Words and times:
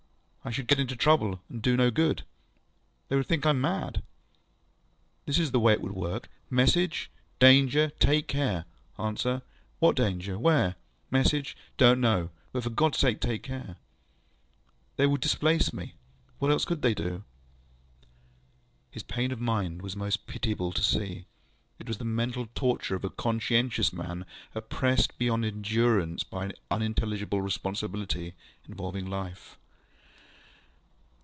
ŌĆ£I 0.43 0.53
should 0.53 0.65
get 0.67 0.79
into 0.79 0.95
trouble, 0.95 1.39
and 1.49 1.61
do 1.61 1.77
no 1.77 1.91
good. 1.91 2.23
They 3.09 3.15
would 3.15 3.27
think 3.27 3.45
I 3.45 3.51
was 3.51 3.61
mad. 3.61 4.01
This 5.27 5.37
is 5.37 5.51
the 5.51 5.59
way 5.59 5.73
it 5.73 5.81
would 5.81 5.91
work, 5.91 6.29
ŌĆöMessage: 6.51 7.09
ŌĆśDanger! 7.39 7.91
Take 7.99 8.27
care! 8.27 8.65
ŌĆÖ 8.97 9.03
Answer: 9.05 9.41
ŌĆśWhat 9.83 9.95
Danger? 9.95 10.39
Where? 10.39 10.69
ŌĆÖ 10.69 10.75
Message: 11.11 11.57
ŌĆśDonŌĆÖt 11.77 11.99
know. 11.99 12.29
But, 12.51 12.63
for 12.63 12.69
GodŌĆÖs 12.71 12.95
sake, 12.95 13.21
take 13.21 13.43
care! 13.43 13.61
ŌĆÖ 13.77 14.95
They 14.95 15.05
would 15.05 15.21
displace 15.21 15.71
me. 15.73 15.93
What 16.39 16.49
else 16.49 16.65
could 16.65 16.81
they 16.81 16.95
do? 16.95 17.19
ŌĆØ 18.01 18.05
His 18.89 19.03
pain 19.03 19.31
of 19.31 19.39
mind 19.39 19.83
was 19.83 19.95
most 19.95 20.25
pitiable 20.25 20.71
to 20.73 20.81
see. 20.81 21.27
It 21.77 21.87
was 21.87 21.99
the 21.99 22.03
mental 22.03 22.47
torture 22.55 22.95
of 22.95 23.05
a 23.05 23.11
conscientious 23.11 23.93
man, 23.93 24.25
oppressed 24.55 25.19
beyond 25.19 25.45
endurance 25.45 26.23
by 26.23 26.45
an 26.45 26.53
unintelligible 26.71 27.43
responsibility 27.43 28.33
involving 28.67 29.05
life. 29.05 29.59